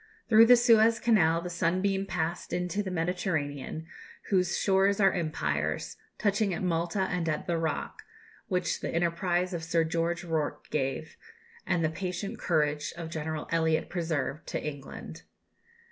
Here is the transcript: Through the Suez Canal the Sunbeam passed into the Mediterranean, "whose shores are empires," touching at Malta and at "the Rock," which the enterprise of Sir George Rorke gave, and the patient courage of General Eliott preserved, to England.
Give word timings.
Through 0.29 0.47
the 0.47 0.55
Suez 0.55 0.99
Canal 0.99 1.41
the 1.43 1.49
Sunbeam 1.51 2.07
passed 2.07 2.53
into 2.53 2.81
the 2.81 2.89
Mediterranean, 2.89 3.85
"whose 4.29 4.57
shores 4.57 4.99
are 4.99 5.11
empires," 5.13 5.95
touching 6.17 6.55
at 6.55 6.63
Malta 6.63 7.01
and 7.01 7.29
at 7.29 7.45
"the 7.45 7.55
Rock," 7.59 8.01
which 8.47 8.79
the 8.79 8.89
enterprise 8.89 9.53
of 9.53 9.63
Sir 9.63 9.83
George 9.83 10.23
Rorke 10.23 10.67
gave, 10.71 11.17
and 11.67 11.85
the 11.85 11.89
patient 11.91 12.39
courage 12.39 12.93
of 12.97 13.11
General 13.11 13.47
Eliott 13.51 13.89
preserved, 13.89 14.47
to 14.47 14.59
England. 14.65 15.21